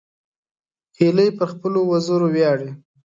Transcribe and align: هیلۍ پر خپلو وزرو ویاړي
هیلۍ 0.97 1.29
پر 1.37 1.45
خپلو 1.53 1.79
وزرو 1.91 2.27
ویاړي 2.31 2.69